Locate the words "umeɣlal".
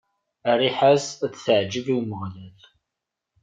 1.97-2.59